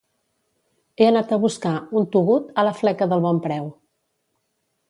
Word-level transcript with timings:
He 1.01 1.09
anat 1.09 1.33
a 1.37 1.39
buscar 1.43 1.75
un 2.01 2.09
"Too 2.15 2.25
good" 2.31 2.49
a 2.63 2.65
la 2.71 2.75
fleca 2.81 3.09
del 3.13 3.25
Bonpreu 3.27 3.73